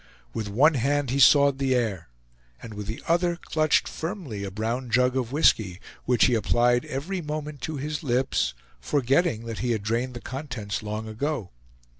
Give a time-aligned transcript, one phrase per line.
[0.33, 2.09] With one hand he sawed the air,
[2.59, 7.21] and with the other clutched firmly a brown jug of whisky, which he applied every
[7.21, 11.51] moment to his lips, forgetting that he had drained the contents long ago.